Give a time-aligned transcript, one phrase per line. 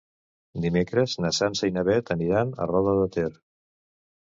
[0.63, 3.31] Dimecres na Sança i na Beth aniran a Roda de Ter.